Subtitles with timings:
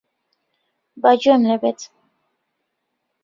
[1.01, 1.79] با گوێم لێ بێت.